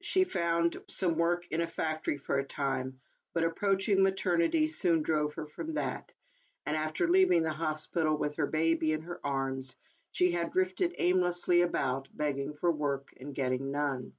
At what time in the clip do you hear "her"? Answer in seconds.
5.34-5.46, 8.34-8.48, 9.02-9.20